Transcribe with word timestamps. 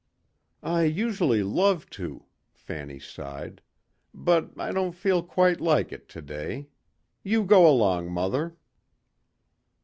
"I 0.63 0.85
usually 0.85 1.43
love 1.43 1.87
to," 1.91 2.25
Fanny 2.55 2.97
sighed. 2.97 3.61
"But 4.15 4.49
I 4.59 4.71
don't 4.71 4.93
feel 4.93 5.21
quite 5.21 5.61
like 5.61 5.91
it 5.91 6.09
today. 6.09 6.69
You 7.21 7.43
go 7.43 7.67
along, 7.69 8.11
mother." 8.11 8.55